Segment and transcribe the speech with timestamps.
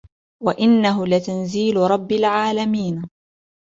[0.43, 3.09] وإنه لتنزيل رب العالمين